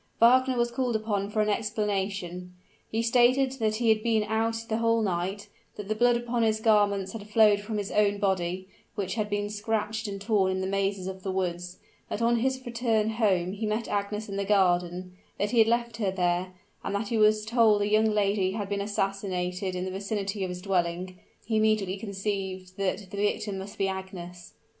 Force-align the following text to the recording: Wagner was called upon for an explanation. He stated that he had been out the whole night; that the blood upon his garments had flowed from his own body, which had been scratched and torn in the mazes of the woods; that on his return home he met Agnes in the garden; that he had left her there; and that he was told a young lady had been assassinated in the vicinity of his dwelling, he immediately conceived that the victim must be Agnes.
Wagner 0.19 0.57
was 0.57 0.71
called 0.71 0.95
upon 0.95 1.29
for 1.29 1.43
an 1.43 1.49
explanation. 1.49 2.55
He 2.91 3.03
stated 3.03 3.51
that 3.59 3.75
he 3.75 3.89
had 3.89 4.01
been 4.01 4.23
out 4.23 4.65
the 4.67 4.77
whole 4.79 5.03
night; 5.03 5.47
that 5.75 5.89
the 5.89 5.93
blood 5.93 6.17
upon 6.17 6.41
his 6.41 6.59
garments 6.59 7.11
had 7.13 7.29
flowed 7.29 7.59
from 7.61 7.77
his 7.77 7.91
own 7.91 8.17
body, 8.17 8.67
which 8.95 9.13
had 9.13 9.29
been 9.29 9.47
scratched 9.47 10.07
and 10.07 10.19
torn 10.19 10.53
in 10.53 10.59
the 10.59 10.65
mazes 10.65 11.05
of 11.05 11.21
the 11.21 11.29
woods; 11.31 11.77
that 12.09 12.19
on 12.19 12.37
his 12.37 12.65
return 12.65 13.11
home 13.11 13.51
he 13.51 13.67
met 13.67 13.87
Agnes 13.87 14.27
in 14.27 14.37
the 14.37 14.43
garden; 14.43 15.15
that 15.37 15.51
he 15.51 15.59
had 15.59 15.67
left 15.67 15.97
her 15.97 16.09
there; 16.09 16.55
and 16.83 16.95
that 16.95 17.09
he 17.09 17.17
was 17.19 17.45
told 17.45 17.83
a 17.83 17.87
young 17.87 18.07
lady 18.09 18.53
had 18.53 18.67
been 18.69 18.81
assassinated 18.81 19.75
in 19.75 19.85
the 19.85 19.91
vicinity 19.91 20.43
of 20.43 20.49
his 20.49 20.63
dwelling, 20.63 21.19
he 21.45 21.57
immediately 21.57 21.95
conceived 21.97 22.75
that 22.75 23.07
the 23.11 23.17
victim 23.17 23.59
must 23.59 23.77
be 23.77 23.87
Agnes. 23.87 24.53